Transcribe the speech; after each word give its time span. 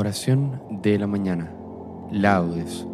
Oración 0.00 0.62
de 0.70 0.98
la 0.98 1.06
mañana. 1.06 1.52
Laudes. 2.10 2.86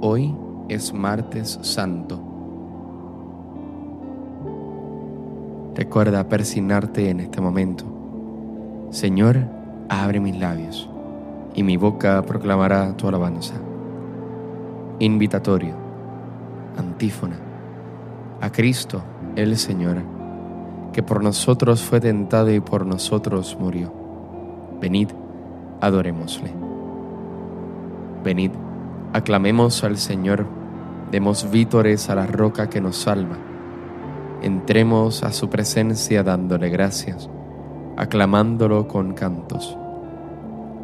Hoy 0.00 0.32
es 0.68 0.94
martes 0.94 1.58
santo. 1.62 2.22
Recuerda 5.74 6.28
persignarte 6.28 7.10
en 7.10 7.18
este 7.18 7.40
momento. 7.40 7.84
Señor, 8.90 9.38
abre 9.88 10.20
mis 10.20 10.38
labios, 10.38 10.88
y 11.52 11.64
mi 11.64 11.76
boca 11.76 12.22
proclamará 12.22 12.96
tu 12.96 13.08
alabanza. 13.08 13.54
Invitatorio. 15.00 15.74
Antífona. 16.78 17.40
A 18.40 18.52
Cristo, 18.52 19.02
el 19.34 19.56
Señor, 19.56 19.96
que 20.92 21.02
por 21.02 21.24
nosotros 21.24 21.82
fue 21.82 21.98
tentado 21.98 22.52
y 22.52 22.60
por 22.60 22.86
nosotros 22.86 23.56
murió. 23.58 23.92
Venid 24.80 25.08
adorémosle. 25.82 26.54
Venid, 28.24 28.52
aclamemos 29.12 29.82
al 29.82 29.98
Señor, 29.98 30.46
demos 31.10 31.50
vítores 31.50 32.08
a 32.08 32.14
la 32.14 32.26
roca 32.26 32.70
que 32.70 32.80
nos 32.80 32.96
salva. 32.96 33.36
Entremos 34.42 35.24
a 35.24 35.32
su 35.32 35.50
presencia 35.50 36.22
dándole 36.22 36.70
gracias, 36.70 37.28
aclamándolo 37.96 38.86
con 38.86 39.12
cantos. 39.12 39.76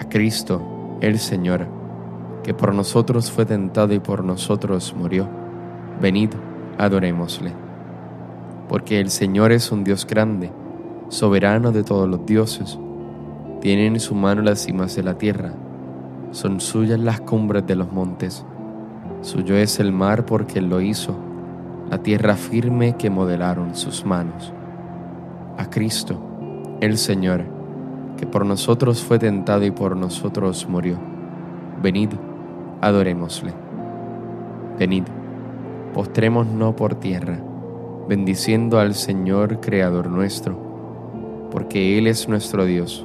A 0.00 0.08
Cristo, 0.08 0.98
el 1.00 1.20
Señor, 1.20 1.68
que 2.42 2.52
por 2.52 2.74
nosotros 2.74 3.30
fue 3.30 3.46
tentado 3.46 3.94
y 3.94 4.00
por 4.00 4.24
nosotros 4.24 4.94
murió. 4.98 5.28
Venid, 6.02 6.30
adorémosle. 6.76 7.52
Porque 8.68 8.98
el 8.98 9.10
Señor 9.10 9.52
es 9.52 9.70
un 9.70 9.84
Dios 9.84 10.04
grande, 10.04 10.50
soberano 11.08 11.70
de 11.70 11.84
todos 11.84 12.08
los 12.08 12.26
dioses 12.26 12.78
tiene 13.60 13.86
en 13.86 13.98
su 13.98 14.14
mano 14.14 14.42
las 14.42 14.60
cimas 14.60 14.94
de 14.94 15.02
la 15.02 15.18
tierra, 15.18 15.52
son 16.30 16.60
suyas 16.60 17.00
las 17.00 17.20
cumbres 17.20 17.66
de 17.66 17.74
los 17.74 17.90
montes. 17.90 18.44
Suyo 19.22 19.56
es 19.56 19.80
el 19.80 19.92
mar 19.92 20.26
porque 20.26 20.60
Él 20.60 20.68
lo 20.68 20.80
hizo, 20.80 21.16
la 21.90 21.98
tierra 21.98 22.36
firme 22.36 22.96
que 22.96 23.10
modelaron 23.10 23.74
sus 23.74 24.04
manos. 24.04 24.52
A 25.56 25.68
Cristo, 25.70 26.20
el 26.80 26.98
Señor, 26.98 27.44
que 28.16 28.26
por 28.26 28.46
nosotros 28.46 29.02
fue 29.02 29.18
tentado 29.18 29.64
y 29.64 29.72
por 29.72 29.96
nosotros 29.96 30.68
murió. 30.68 30.96
Venid, 31.82 32.10
adorémosle. 32.80 33.52
Venid, 34.78 35.04
postrémonos 35.94 36.74
por 36.74 36.94
tierra, 36.94 37.40
bendiciendo 38.08 38.78
al 38.78 38.94
Señor 38.94 39.60
Creador 39.60 40.08
nuestro, 40.08 41.48
porque 41.50 41.98
Él 41.98 42.06
es 42.06 42.28
nuestro 42.28 42.64
Dios 42.64 43.04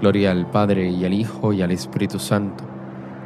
Gloria 0.00 0.30
al 0.30 0.48
Padre 0.48 0.88
y 0.90 1.04
al 1.04 1.12
Hijo 1.12 1.52
y 1.52 1.60
al 1.60 1.72
Espíritu 1.72 2.20
Santo, 2.20 2.62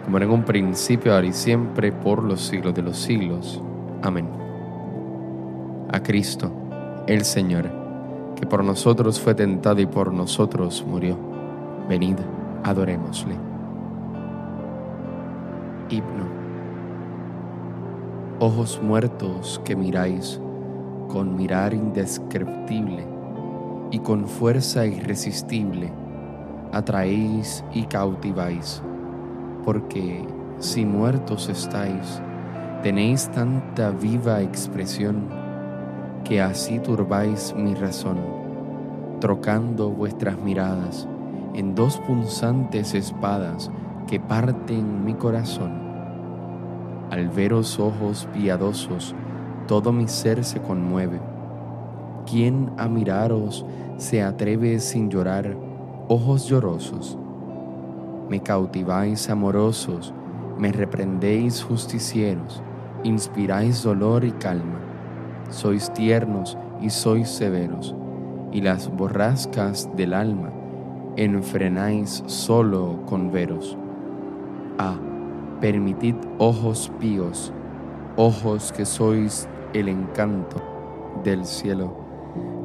como 0.04 0.16
era 0.16 0.24
en 0.24 0.32
un 0.32 0.42
principio, 0.42 1.14
ahora 1.14 1.26
y 1.26 1.32
siempre, 1.32 1.92
por 1.92 2.22
los 2.22 2.40
siglos 2.40 2.74
de 2.74 2.80
los 2.80 2.96
siglos. 2.96 3.60
Amén. 4.00 4.26
A 5.92 6.02
Cristo, 6.02 6.50
el 7.06 7.24
Señor, 7.26 7.70
que 8.36 8.46
por 8.46 8.64
nosotros 8.64 9.20
fue 9.20 9.34
tentado 9.34 9.82
y 9.82 9.86
por 9.86 10.14
nosotros 10.14 10.82
murió. 10.86 11.18
Venid, 11.90 12.16
adorémosle. 12.64 13.34
Himno. 15.90 16.24
Ojos 18.38 18.80
muertos 18.82 19.60
que 19.62 19.76
miráis 19.76 20.40
con 21.08 21.36
mirar 21.36 21.74
indescriptible 21.74 23.06
y 23.90 23.98
con 23.98 24.26
fuerza 24.26 24.86
irresistible 24.86 25.92
atraéis 26.72 27.62
y 27.72 27.84
cautiváis, 27.84 28.82
porque 29.64 30.26
si 30.58 30.84
muertos 30.84 31.48
estáis, 31.48 32.22
tenéis 32.82 33.28
tanta 33.30 33.90
viva 33.90 34.40
expresión 34.40 35.28
que 36.24 36.40
así 36.40 36.78
turbáis 36.78 37.54
mi 37.56 37.74
razón, 37.74 38.18
trocando 39.20 39.90
vuestras 39.90 40.38
miradas 40.38 41.08
en 41.54 41.74
dos 41.74 41.98
punzantes 41.98 42.94
espadas 42.94 43.70
que 44.06 44.18
parten 44.18 45.04
mi 45.04 45.14
corazón. 45.14 45.72
Al 47.10 47.28
veros 47.28 47.78
ojos 47.78 48.26
piadosos, 48.32 49.14
todo 49.68 49.92
mi 49.92 50.08
ser 50.08 50.44
se 50.44 50.60
conmueve. 50.60 51.20
¿Quién 52.24 52.70
a 52.78 52.88
miraros 52.88 53.66
se 53.98 54.22
atreve 54.22 54.80
sin 54.80 55.10
llorar? 55.10 55.71
Ojos 56.08 56.46
llorosos. 56.48 57.18
Me 58.28 58.40
cautiváis 58.40 59.28
amorosos, 59.30 60.12
me 60.58 60.72
reprendéis 60.72 61.62
justicieros, 61.62 62.62
inspiráis 63.04 63.82
dolor 63.82 64.24
y 64.24 64.32
calma. 64.32 64.80
Sois 65.50 65.92
tiernos 65.92 66.56
y 66.80 66.90
sois 66.90 67.28
severos, 67.28 67.94
y 68.52 68.60
las 68.60 68.88
borrascas 68.90 69.88
del 69.96 70.14
alma 70.14 70.50
enfrenáis 71.16 72.22
solo 72.26 73.00
con 73.06 73.30
veros. 73.30 73.76
Ah, 74.78 74.98
permitid 75.60 76.16
ojos 76.38 76.90
píos, 76.98 77.52
ojos 78.16 78.72
que 78.72 78.84
sois 78.84 79.48
el 79.74 79.88
encanto 79.88 80.62
del 81.22 81.44
cielo 81.44 82.01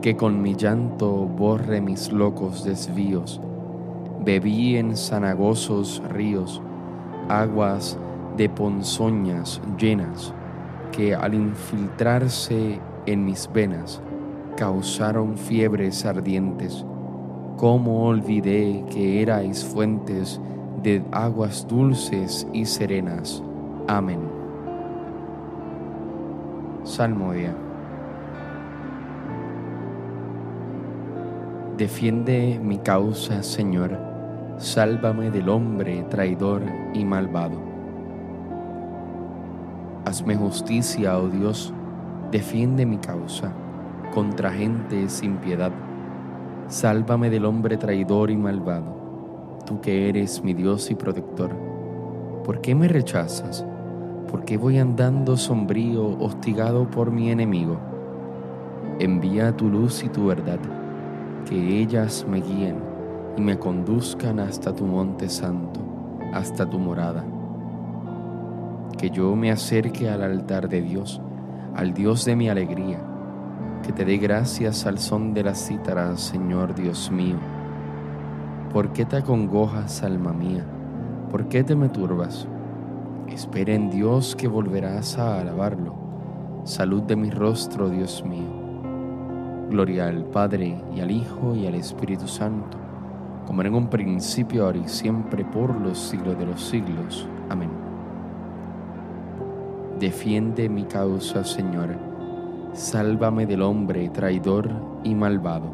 que 0.01 0.16
con 0.16 0.41
mi 0.41 0.55
llanto 0.55 1.09
borre 1.09 1.81
mis 1.81 2.11
locos 2.11 2.63
desvíos. 2.63 3.41
Bebí 4.23 4.78
en 4.78 4.95
sanagosos 4.95 6.01
ríos 6.09 6.61
aguas 7.29 7.97
de 8.38 8.50
ponzoñas 8.50 9.61
llenas 9.77 10.33
que 10.92 11.13
al 11.13 11.33
infiltrarse 11.33 12.80
en 13.06 13.25
mis 13.25 13.50
venas 13.51 14.01
causaron 14.56 15.38
fiebres 15.38 16.06
ardientes. 16.06 16.86
¿Cómo 17.57 18.07
olvidé 18.07 18.86
que 18.92 19.21
erais 19.21 19.63
fuentes 19.65 20.39
de 20.83 21.03
aguas 21.12 21.68
dulces 21.68 22.47
y 22.53 22.65
serenas? 22.65 23.44
Amén. 23.88 24.19
Salmodia. 26.83 27.67
Defiende 31.77 32.59
mi 32.59 32.79
causa, 32.79 33.44
Señor, 33.44 34.00
sálvame 34.57 35.29
del 35.29 35.47
hombre 35.47 36.03
traidor 36.09 36.63
y 36.95 37.06
malvado. 37.06 37.59
Hazme 40.03 40.35
justicia, 40.35 41.19
oh 41.19 41.27
Dios, 41.27 41.71
defiende 42.31 42.88
mi 42.88 42.97
causa 42.97 43.53
contra 44.12 44.50
gente 44.50 45.07
sin 45.07 45.38
piedad. 45.38 45.71
Sálvame 46.68 47.29
del 47.29 47.45
hombre 47.45 47.77
traidor 47.77 48.31
y 48.31 48.38
malvado, 48.38 49.59
tú 49.68 49.80
que 49.80 50.09
eres 50.09 50.44
mi 50.44 50.56
Dios 50.56 50.89
y 50.89 50.95
protector. 50.95 51.51
¿Por 52.44 52.59
qué 52.59 52.73
me 52.73 52.88
rechazas? 52.88 53.63
¿Por 54.31 54.45
qué 54.45 54.57
voy 54.57 54.80
andando 54.80 55.38
sombrío, 55.38 56.18
hostigado 56.18 56.89
por 56.89 57.12
mi 57.12 57.30
enemigo? 57.30 57.77
Envía 58.97 59.56
tu 59.56 59.69
luz 59.69 60.03
y 60.03 60.09
tu 60.09 60.25
verdad 60.25 60.57
que 61.47 61.79
ellas 61.79 62.25
me 62.29 62.41
guíen 62.41 62.75
y 63.38 63.41
me 63.41 63.57
conduzcan 63.57 64.39
hasta 64.39 64.73
tu 64.73 64.85
monte 64.85 65.29
santo. 65.29 65.79
hasta 66.33 66.69
tu 66.69 66.77
morada. 66.77 67.23
Que 68.97 69.09
yo 69.09 69.35
me 69.35 69.49
acerque 69.49 70.09
al 70.09 70.21
altar 70.21 70.67
de 70.67 70.81
Dios, 70.81 71.21
al 71.73 71.94
Dios 71.94 72.25
de 72.25 72.35
mi 72.35 72.49
alegría, 72.49 72.99
que 73.81 73.94
te 73.94 74.03
dé 74.03 74.17
gracias 74.17 74.85
al 74.85 74.99
son 74.99 75.33
de 75.33 75.44
las 75.44 75.67
cítaras, 75.67 76.19
Señor 76.19 76.75
Dios 76.75 77.09
mío. 77.11 77.38
¿Por 78.73 78.91
qué 78.91 79.05
te 79.05 79.15
acongojas, 79.15 80.03
alma 80.03 80.33
mía? 80.33 80.65
¿Por 81.31 81.47
qué 81.47 81.63
te 81.63 81.75
me 81.75 81.88
turbas? 81.88 82.45
Espera 83.29 83.73
en 83.73 83.89
Dios 83.89 84.35
que 84.35 84.47
volverás 84.49 85.17
a 85.17 85.39
alabarlo. 85.39 85.95
Salud 86.65 87.03
de 87.03 87.15
mi 87.15 87.29
rostro, 87.29 87.89
Dios 87.89 88.23
mío. 88.25 88.67
Gloria 89.69 90.08
al 90.08 90.24
Padre 90.24 90.81
y 90.96 91.02
al 91.02 91.12
Hijo 91.12 91.54
y 91.56 91.68
al 91.68 91.75
Espíritu 91.75 92.28
Santo, 92.28 92.78
como 93.46 93.62
en 93.64 93.75
un 93.75 93.90
principio, 93.90 94.66
ahora 94.66 94.78
y 94.78 94.88
siempre, 94.88 95.44
por 95.44 95.75
los 95.75 95.98
siglos 95.98 96.38
de 96.38 96.46
los 96.46 96.62
siglos. 96.62 97.28
Amén. 97.50 97.69
Defiende 100.00 100.69
mi 100.69 100.84
causa, 100.84 101.44
Señor. 101.44 101.98
Sálvame 102.74 103.46
del 103.46 103.62
hombre 103.62 104.10
traidor 104.10 104.69
y 105.04 105.16
malvado. 105.16 105.72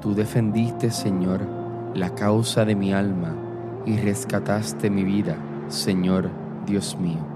Tú 0.00 0.14
defendiste, 0.14 0.90
Señor, 0.90 1.40
la 1.94 2.14
causa 2.14 2.64
de 2.64 2.76
mi 2.76 2.92
alma 2.92 3.34
y 3.86 3.96
rescataste 3.96 4.90
mi 4.90 5.02
vida, 5.02 5.36
Señor 5.68 6.30
Dios 6.66 6.96
mío. 6.98 7.35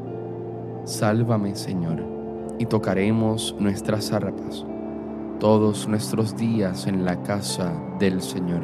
Sálvame, 0.83 1.55
Señor, 1.55 2.03
y 2.59 2.65
tocaremos 2.65 3.55
nuestras 3.59 4.11
arpas 4.11 4.65
todos 5.39 5.87
nuestros 5.87 6.37
días 6.37 6.85
en 6.85 7.03
la 7.03 7.23
casa 7.23 7.73
del 7.97 8.21
Señor. 8.21 8.61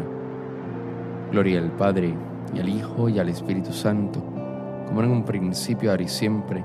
Gloria 1.31 1.59
al 1.59 1.71
Padre, 1.71 2.13
y 2.53 2.59
al 2.59 2.69
Hijo, 2.69 3.09
y 3.09 3.19
al 3.19 3.29
Espíritu 3.29 3.73
Santo, 3.73 4.23
como 4.87 5.01
en 5.01 5.09
un 5.09 5.23
principio, 5.23 5.89
ahora 5.89 6.03
y 6.03 6.07
siempre, 6.07 6.63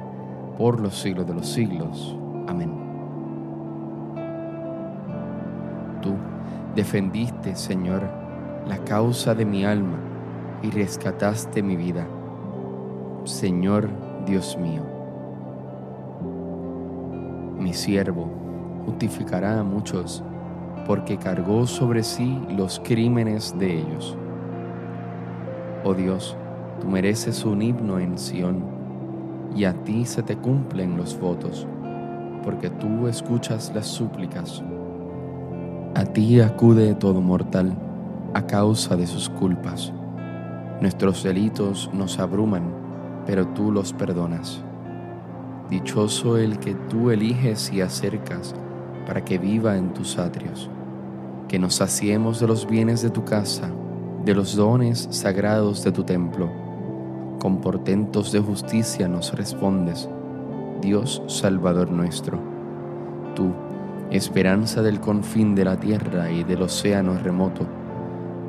por 0.58 0.80
los 0.80 1.00
siglos 1.00 1.26
de 1.26 1.34
los 1.34 1.48
siglos. 1.48 2.16
Amén. 2.46 2.72
Tú, 6.02 6.14
Defendiste, 6.74 7.54
Señor, 7.54 8.02
la 8.66 8.78
causa 8.78 9.34
de 9.34 9.44
mi 9.44 9.64
alma 9.64 9.98
y 10.62 10.70
rescataste 10.70 11.62
mi 11.62 11.76
vida. 11.76 12.06
Señor 13.24 13.90
Dios 14.24 14.56
mío, 14.56 14.82
mi 17.62 17.72
siervo 17.72 18.28
justificará 18.84 19.60
a 19.60 19.64
muchos 19.64 20.22
porque 20.86 21.16
cargó 21.16 21.66
sobre 21.66 22.02
sí 22.02 22.40
los 22.50 22.80
crímenes 22.84 23.56
de 23.58 23.78
ellos. 23.78 24.16
Oh 25.84 25.94
Dios, 25.94 26.36
tú 26.80 26.88
mereces 26.88 27.44
un 27.44 27.62
himno 27.62 27.98
en 27.98 28.18
Sión 28.18 28.64
y 29.54 29.64
a 29.64 29.72
ti 29.84 30.04
se 30.04 30.22
te 30.22 30.36
cumplen 30.36 30.96
los 30.96 31.18
votos, 31.18 31.66
porque 32.44 32.70
tú 32.70 33.06
escuchas 33.06 33.72
las 33.74 33.86
súplicas 33.86 34.62
a 35.94 36.06
ti 36.06 36.40
acude 36.40 36.94
todo 36.94 37.20
mortal 37.20 37.76
a 38.32 38.46
causa 38.46 38.96
de 38.96 39.06
sus 39.06 39.28
culpas. 39.28 39.92
Nuestros 40.80 41.22
delitos 41.22 41.90
nos 41.92 42.18
abruman, 42.18 42.62
pero 43.26 43.46
tú 43.48 43.70
los 43.70 43.92
perdonas. 43.92 44.64
Dichoso 45.70 46.36
el 46.36 46.58
que 46.58 46.74
tú 46.74 47.10
eliges 47.10 47.72
y 47.72 47.80
acercas 47.80 48.54
para 49.06 49.24
que 49.24 49.38
viva 49.38 49.76
en 49.76 49.94
tus 49.94 50.18
atrios. 50.18 50.70
Que 51.48 51.58
nos 51.58 51.76
saciemos 51.76 52.40
de 52.40 52.46
los 52.46 52.68
bienes 52.68 53.02
de 53.02 53.10
tu 53.10 53.24
casa, 53.24 53.70
de 54.24 54.34
los 54.34 54.56
dones 54.56 55.08
sagrados 55.10 55.82
de 55.84 55.92
tu 55.92 56.04
templo. 56.04 56.50
Con 57.38 57.60
portentos 57.60 58.32
de 58.32 58.40
justicia 58.40 59.08
nos 59.08 59.32
respondes, 59.34 60.08
Dios 60.80 61.22
Salvador 61.26 61.90
nuestro. 61.90 62.38
Tú, 63.34 63.52
esperanza 64.10 64.82
del 64.82 65.00
confín 65.00 65.54
de 65.54 65.64
la 65.64 65.76
tierra 65.76 66.30
y 66.30 66.44
del 66.44 66.62
océano 66.62 67.18
remoto, 67.18 67.66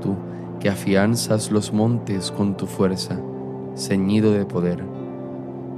tú 0.01 0.15
que 0.59 0.69
afianzas 0.69 1.51
los 1.51 1.73
montes 1.73 2.31
con 2.31 2.55
tu 2.55 2.67
fuerza, 2.67 3.19
ceñido 3.75 4.31
de 4.31 4.45
poder, 4.45 4.83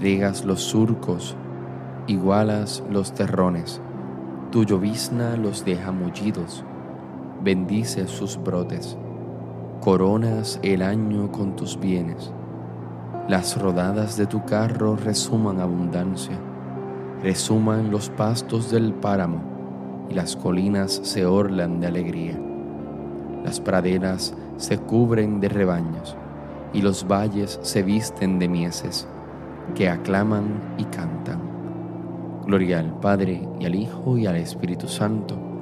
riegas 0.00 0.44
los 0.44 0.62
surcos, 0.62 1.36
igualas 2.06 2.82
los 2.90 3.12
terrones. 3.12 3.80
Tu 4.50 4.64
llovizna 4.64 5.36
los 5.36 5.64
deja 5.64 5.92
mullidos, 5.92 6.64
bendices 7.42 8.10
sus 8.10 8.36
brotes. 8.42 8.96
Coronas 9.80 10.60
el 10.62 10.82
año 10.82 11.32
con 11.32 11.56
tus 11.56 11.78
bienes. 11.78 12.32
Las 13.28 13.60
rodadas 13.60 14.16
de 14.16 14.26
tu 14.26 14.44
carro 14.44 14.96
resuman 14.96 15.60
abundancia 15.60 16.38
resuman 17.22 17.92
los 17.92 18.10
pastos 18.10 18.70
del 18.70 18.92
páramo 18.94 20.06
y 20.10 20.14
las 20.14 20.34
colinas 20.34 21.00
se 21.04 21.24
orlan 21.24 21.80
de 21.80 21.86
alegría. 21.86 22.38
Las 23.44 23.60
praderas 23.60 24.34
se 24.56 24.78
cubren 24.78 25.40
de 25.40 25.48
rebaños 25.48 26.16
y 26.72 26.82
los 26.82 27.06
valles 27.06 27.60
se 27.62 27.82
visten 27.82 28.38
de 28.38 28.48
mieses 28.48 29.06
que 29.74 29.88
aclaman 29.88 30.74
y 30.78 30.84
cantan. 30.84 31.40
Gloria 32.46 32.80
al 32.80 32.98
Padre 33.00 33.48
y 33.60 33.66
al 33.66 33.74
Hijo 33.74 34.18
y 34.18 34.26
al 34.26 34.36
Espíritu 34.36 34.88
Santo 34.88 35.52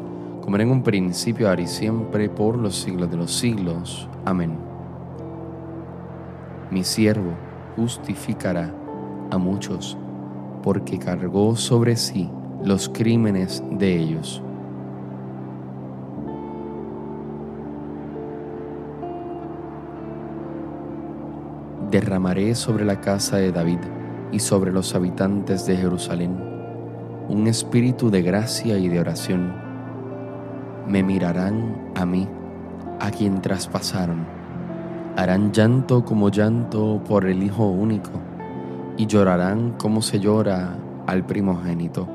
como 0.50 0.56
era 0.56 0.64
en 0.64 0.72
un 0.72 0.82
principio, 0.82 1.48
ahora 1.48 1.62
y 1.62 1.66
siempre, 1.66 2.28
por 2.28 2.56
los 2.56 2.74
siglos 2.74 3.10
de 3.10 3.16
los 3.16 3.32
siglos. 3.32 4.08
Amén. 4.24 4.58
Mi 6.70 6.82
siervo 6.82 7.34
justificará 7.76 8.74
a 9.30 9.38
muchos, 9.38 9.96
porque 10.62 10.98
cargó 10.98 11.54
sobre 11.56 11.94
sí 11.96 12.28
los 12.64 12.88
crímenes 12.88 13.62
de 13.70 13.96
ellos. 13.96 14.42
Derramaré 21.90 22.54
sobre 22.54 22.84
la 22.84 23.00
casa 23.00 23.36
de 23.36 23.52
David 23.52 23.80
y 24.30 24.38
sobre 24.38 24.72
los 24.72 24.94
habitantes 24.94 25.66
de 25.66 25.76
Jerusalén 25.76 26.50
un 27.30 27.46
espíritu 27.46 28.10
de 28.10 28.22
gracia 28.22 28.76
y 28.76 28.88
de 28.88 28.98
oración. 28.98 29.54
Me 30.88 31.04
mirarán 31.04 31.92
a 31.94 32.04
mí, 32.04 32.26
a 32.98 33.10
quien 33.12 33.40
traspasaron. 33.40 34.26
Harán 35.16 35.52
llanto 35.52 36.04
como 36.04 36.30
llanto 36.30 37.00
por 37.08 37.26
el 37.26 37.44
Hijo 37.44 37.68
único, 37.68 38.10
y 38.96 39.06
llorarán 39.06 39.72
como 39.78 40.02
se 40.02 40.18
llora 40.18 40.76
al 41.06 41.24
primogénito. 41.24 42.08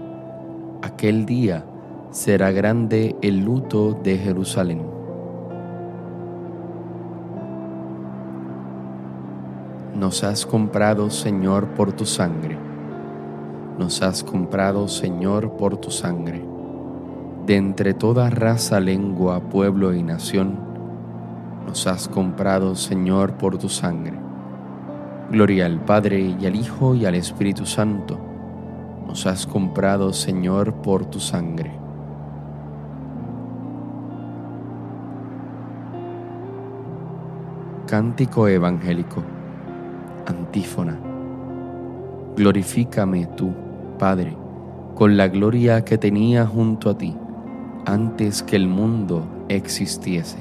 Aquel 0.82 1.26
día 1.26 1.66
será 2.12 2.52
grande 2.52 3.16
el 3.22 3.40
luto 3.46 3.94
de 3.94 4.18
Jerusalén 4.18 4.95
Nos 9.96 10.26
has 10.26 10.46
comprado, 10.46 11.10
Señor, 11.10 11.70
por 11.70 11.94
tu 11.94 12.06
sangre. 12.06 12.58
Nos 13.80 14.02
has 14.02 14.26
comprado, 14.26 14.90
Señor, 14.90 15.52
por 15.56 15.78
tu 15.78 15.90
sangre. 15.90 16.44
De 17.46 17.56
entre 17.56 17.94
toda 17.94 18.30
raza, 18.30 18.82
lengua, 18.82 19.40
pueblo 19.40 19.94
y 19.94 20.04
nación, 20.04 20.60
nos 21.66 21.88
has 21.88 22.10
comprado, 22.10 22.76
Señor, 22.76 23.36
por 23.36 23.58
tu 23.58 23.70
sangre. 23.70 24.20
Gloria 25.32 25.66
al 25.66 25.80
Padre 25.80 26.36
y 26.42 26.46
al 26.46 26.58
Hijo 26.58 26.94
y 26.94 27.06
al 27.06 27.16
Espíritu 27.16 27.66
Santo. 27.66 28.20
Nos 29.08 29.26
has 29.26 29.48
comprado, 29.48 30.12
Señor, 30.12 30.74
por 30.74 31.06
tu 31.06 31.22
sangre. 31.22 31.72
Cántico 37.88 38.50
Evangélico 38.50 39.35
Antífona. 40.26 41.00
Glorifícame 42.36 43.28
tú, 43.28 43.54
Padre, 44.00 44.36
con 44.96 45.18
la 45.18 45.28
gloria 45.28 45.86
que 45.86 45.98
tenía 45.98 46.46
junto 46.46 46.90
a 46.90 46.98
ti 46.98 47.16
antes 47.86 48.42
que 48.44 48.56
el 48.56 48.68
mundo 48.68 49.26
existiese. 49.48 50.38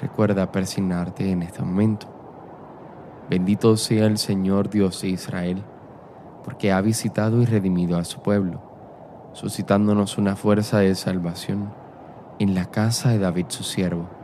Recuerda 0.00 0.50
persignarte 0.50 1.30
en 1.30 1.42
este 1.42 1.62
momento. 1.62 2.08
Bendito 3.28 3.76
sea 3.76 4.06
el 4.06 4.18
Señor 4.18 4.70
Dios 4.70 5.02
de 5.02 5.08
Israel, 5.08 5.62
porque 6.44 6.72
ha 6.72 6.80
visitado 6.80 7.42
y 7.42 7.46
redimido 7.46 7.96
a 7.96 8.04
su 8.04 8.20
pueblo, 8.20 8.60
suscitándonos 9.32 10.18
una 10.18 10.36
fuerza 10.36 10.78
de 10.78 10.94
salvación 10.94 11.72
en 12.38 12.54
la 12.54 12.66
casa 12.66 13.10
de 13.10 13.18
David 13.18 13.46
su 13.48 13.62
siervo 13.62 14.23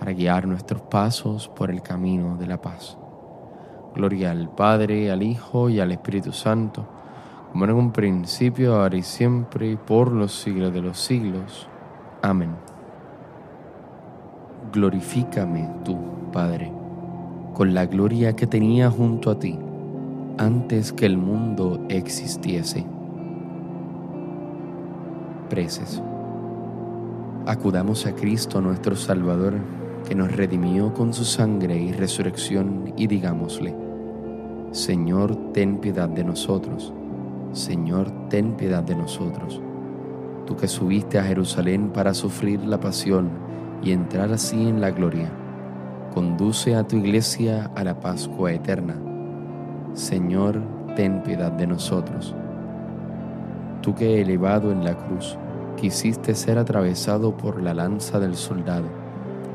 para 0.00 0.12
guiar 0.12 0.48
nuestros 0.48 0.80
pasos 0.80 1.46
por 1.48 1.70
el 1.70 1.82
camino 1.82 2.38
de 2.38 2.46
la 2.46 2.58
paz. 2.58 2.96
Gloria 3.94 4.30
al 4.30 4.48
Padre, 4.48 5.10
al 5.10 5.22
Hijo 5.22 5.68
y 5.68 5.78
al 5.78 5.92
Espíritu 5.92 6.32
Santo, 6.32 6.86
como 7.52 7.66
en 7.66 7.72
un 7.72 7.92
principio, 7.92 8.76
ahora 8.76 8.96
y 8.96 9.02
siempre, 9.02 9.76
por 9.76 10.10
los 10.10 10.32
siglos 10.32 10.72
de 10.72 10.80
los 10.80 10.98
siglos. 10.98 11.68
Amén. 12.22 12.56
Glorifícame 14.72 15.68
tú, 15.84 15.98
Padre, 16.32 16.72
con 17.52 17.74
la 17.74 17.84
gloria 17.84 18.34
que 18.34 18.46
tenía 18.46 18.90
junto 18.90 19.30
a 19.30 19.38
ti 19.38 19.58
antes 20.38 20.94
que 20.94 21.04
el 21.04 21.18
mundo 21.18 21.84
existiese. 21.90 22.86
Preces. 25.50 26.02
Acudamos 27.44 28.06
a 28.06 28.14
Cristo 28.14 28.62
nuestro 28.62 28.96
Salvador 28.96 29.79
que 30.06 30.14
nos 30.14 30.32
redimió 30.34 30.92
con 30.92 31.12
su 31.12 31.24
sangre 31.24 31.76
y 31.76 31.92
resurrección, 31.92 32.92
y 32.96 33.06
digámosle, 33.06 33.74
Señor, 34.72 35.52
ten 35.52 35.78
piedad 35.78 36.08
de 36.08 36.24
nosotros, 36.24 36.92
Señor, 37.52 38.10
ten 38.28 38.52
piedad 38.52 38.82
de 38.82 38.94
nosotros. 38.94 39.60
Tú 40.46 40.56
que 40.56 40.68
subiste 40.68 41.18
a 41.18 41.24
Jerusalén 41.24 41.90
para 41.90 42.14
sufrir 42.14 42.60
la 42.64 42.78
pasión 42.78 43.30
y 43.82 43.92
entrar 43.92 44.32
así 44.32 44.68
en 44.68 44.80
la 44.80 44.90
gloria, 44.90 45.30
conduce 46.14 46.74
a 46.76 46.86
tu 46.86 46.96
iglesia 46.96 47.70
a 47.74 47.84
la 47.84 47.98
Pascua 47.98 48.52
eterna. 48.52 48.96
Señor, 49.94 50.62
ten 50.94 51.22
piedad 51.22 51.52
de 51.52 51.66
nosotros. 51.66 52.34
Tú 53.82 53.94
que 53.94 54.20
elevado 54.20 54.70
en 54.70 54.84
la 54.84 54.96
cruz, 54.96 55.36
quisiste 55.76 56.34
ser 56.34 56.58
atravesado 56.58 57.36
por 57.36 57.62
la 57.62 57.74
lanza 57.74 58.20
del 58.20 58.36
soldado, 58.36 58.99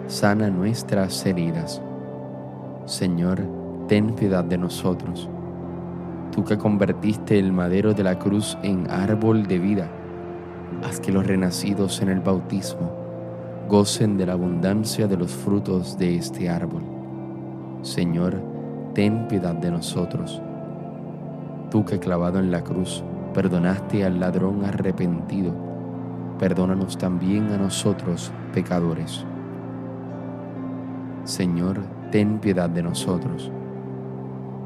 sana 0.08 0.50
nuestras 0.50 1.26
heridas. 1.26 1.82
Señor, 2.86 3.42
ten 3.88 4.16
piedad 4.16 4.44
de 4.44 4.58
nosotros. 4.58 5.30
Tú 6.32 6.44
que 6.44 6.58
convertiste 6.58 7.40
el 7.40 7.52
madero 7.52 7.94
de 7.94 8.04
la 8.04 8.20
cruz 8.20 8.58
en 8.62 8.90
árbol 8.90 9.48
de 9.48 9.58
vida, 9.58 9.90
haz 10.84 11.00
que 11.00 11.12
los 11.12 11.26
renacidos 11.26 12.02
en 12.02 12.10
el 12.10 12.20
bautismo 12.20 12.92
gocen 13.68 14.18
de 14.18 14.28
la 14.28 14.34
abundancia 14.34 15.08
de 15.08 15.18
los 15.18 15.32
frutos 15.32 15.98
de 15.98 16.18
este 16.18 16.50
árbol. 16.50 16.84
Señor, 17.82 18.40
ten 18.94 19.28
piedad 19.28 19.56
de 19.56 19.72
nosotros. 19.72 20.42
Tú 21.72 21.84
que 21.84 21.98
clavado 21.98 22.38
en 22.40 22.52
la 22.52 22.64
cruz 22.64 23.04
perdonaste 23.34 24.06
al 24.06 24.20
ladrón 24.20 24.64
arrepentido, 24.66 25.54
perdónanos 26.38 26.98
también 26.98 27.52
a 27.52 27.58
nosotros 27.58 28.32
pecadores. 28.54 29.26
Señor, 31.26 31.80
ten 32.12 32.38
piedad 32.38 32.70
de 32.70 32.84
nosotros. 32.84 33.52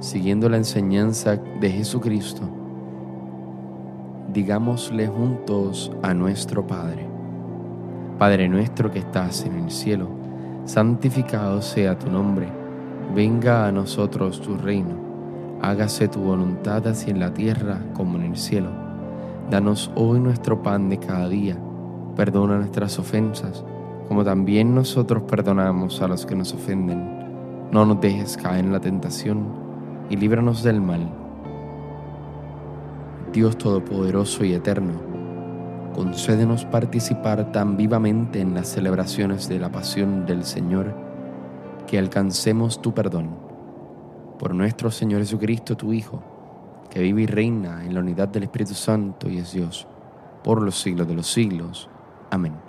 Siguiendo 0.02 0.50
la 0.50 0.58
enseñanza 0.58 1.38
de 1.38 1.72
Jesucristo, 1.72 2.42
digámosle 4.34 5.08
juntos 5.08 5.90
a 6.04 6.14
nuestro 6.14 6.68
Padre. 6.68 7.08
Padre 8.18 8.50
nuestro 8.50 8.92
que 8.92 9.00
estás 9.00 9.46
en 9.46 9.56
el 9.56 9.72
cielo, 9.72 10.10
santificado 10.66 11.62
sea 11.62 11.98
tu 11.98 12.12
nombre, 12.12 12.50
venga 13.16 13.66
a 13.66 13.72
nosotros 13.72 14.42
tu 14.42 14.58
reino, 14.58 14.96
hágase 15.62 16.10
tu 16.10 16.20
voluntad 16.20 16.86
así 16.88 17.10
en 17.10 17.22
la 17.22 17.34
tierra 17.34 17.80
como 17.94 18.18
en 18.18 18.24
el 18.24 18.36
cielo. 18.36 18.70
Danos 19.50 19.92
hoy 19.96 20.20
nuestro 20.20 20.62
pan 20.62 20.90
de 20.90 21.00
cada 21.00 21.30
día, 21.30 21.58
perdona 22.18 22.58
nuestras 22.58 23.00
ofensas 23.00 23.64
como 24.10 24.24
también 24.24 24.74
nosotros 24.74 25.22
perdonamos 25.24 26.02
a 26.02 26.08
los 26.08 26.26
que 26.26 26.36
nos 26.36 26.52
ofenden. 26.56 27.70
No 27.72 27.86
nos 27.86 28.02
dejes 28.02 28.38
caer 28.38 28.66
en 28.66 28.74
la 28.74 28.80
tentación 28.80 29.46
y 30.10 30.18
líbranos 30.18 30.64
del 30.64 30.82
mal. 30.82 31.08
Dios 33.32 33.56
Todopoderoso 33.60 34.44
y 34.44 34.54
Eterno, 34.54 34.94
concédenos 35.94 36.66
participar 36.66 37.52
tan 37.52 37.78
vivamente 37.78 38.42
en 38.42 38.56
las 38.56 38.70
celebraciones 38.70 39.48
de 39.48 39.60
la 39.60 39.72
pasión 39.72 40.26
del 40.26 40.44
Señor, 40.44 40.96
que 41.86 42.00
alcancemos 42.00 42.82
tu 42.82 42.96
perdón. 42.96 43.30
Por 44.40 44.56
nuestro 44.56 44.90
Señor 44.90 45.20
Jesucristo, 45.20 45.78
tu 45.78 45.94
Hijo, 45.94 46.24
que 46.90 47.02
vive 47.02 47.22
y 47.22 47.28
reina 47.28 47.86
en 47.86 47.94
la 47.94 48.00
unidad 48.00 48.30
del 48.30 48.44
Espíritu 48.44 48.74
Santo 48.74 49.30
y 49.30 49.38
es 49.38 49.54
Dios, 49.54 49.86
por 50.44 50.64
los 50.64 50.82
siglos 50.82 51.08
de 51.08 51.14
los 51.14 51.28
siglos. 51.28 51.88
Amén. 52.32 52.69